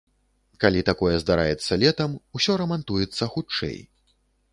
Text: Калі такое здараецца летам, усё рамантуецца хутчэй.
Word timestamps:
Калі 0.63 0.79
такое 0.89 1.11
здараецца 1.23 1.77
летам, 1.83 2.15
усё 2.39 2.57
рамантуецца 2.61 3.23
хутчэй. 3.35 3.77